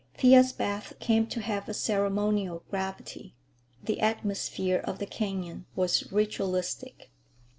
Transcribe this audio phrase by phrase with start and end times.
[0.15, 3.35] Thea's bath came to have a ceremonial gravity.
[3.83, 7.11] The atmosphere of the canyon was ritualistic.